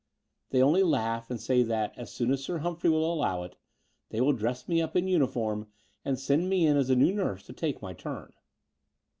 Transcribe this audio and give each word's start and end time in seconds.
They 0.49 0.63
only 0.63 0.81
laugh 0.81 1.29
and 1.29 1.39
say 1.39 1.61
that, 1.61 1.95
as 1.95 2.11
soon 2.11 2.31
as 2.31 2.43
Sir 2.43 2.57
Hum 2.57 2.75
phrey 2.75 2.89
will 2.89 3.13
allow 3.13 3.43
it, 3.43 3.55
they 4.09 4.19
will 4.19 4.33
dress 4.33 4.67
me 4.67 4.81
up 4.81 4.95
in 4.95 5.05
luii 5.05 5.29
form 5.29 5.67
and 6.03 6.17
send 6.19 6.49
me 6.49 6.65
in 6.65 6.75
as 6.75 6.87
the 6.87 6.95
new 6.95 7.13
nurse 7.13 7.43
to 7.45 7.53
take 7.53 7.83
my 7.83 7.93
turn." 7.93 8.33